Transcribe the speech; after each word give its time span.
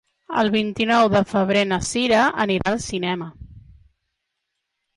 El 0.43 0.47
vint-i-nou 0.53 1.09
de 1.15 1.21
febrer 1.33 1.61
na 1.73 1.79
Cira 1.89 2.23
anirà 2.47 2.73
al 2.73 2.81
cinema. 2.89 3.31